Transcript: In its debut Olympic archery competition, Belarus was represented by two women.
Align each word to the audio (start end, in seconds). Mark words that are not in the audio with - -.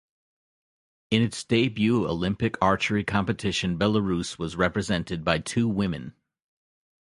In 1.11 1.21
its 1.21 1.43
debut 1.43 2.07
Olympic 2.07 2.55
archery 2.59 3.03
competition, 3.03 3.77
Belarus 3.77 4.39
was 4.39 4.55
represented 4.55 5.23
by 5.23 5.37
two 5.37 5.67
women. 5.67 6.15